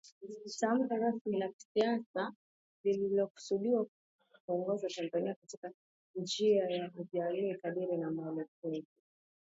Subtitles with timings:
[0.59, 2.33] tamko rasmi la kisiasa
[2.83, 3.85] lilikosudiwa
[4.45, 5.71] kuongoza Tanzania katika
[6.15, 8.87] njia ya ujamaa kadiri ya maelekezo